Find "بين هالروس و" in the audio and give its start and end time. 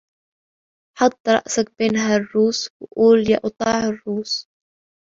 1.79-2.85